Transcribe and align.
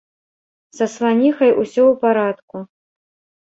Са 0.77 0.87
сланіхай 0.93 1.51
усё 1.61 1.83
ў 1.87 1.93
парадку. 2.09 2.57